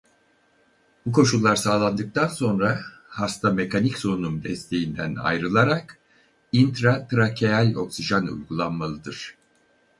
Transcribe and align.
Bu 1.05 1.11
koşullar 1.11 1.55
sağlandıktan 1.55 2.27
sonra 2.27 2.79
hasta 3.07 3.51
mekanik 3.53 3.97
solunum 3.97 4.43
desteğinden 4.43 5.15
ayrılarak 5.15 5.97
intratrakeal 6.51 7.73
oksijen 7.73 8.23
uygulanmalıdır. 8.23 9.37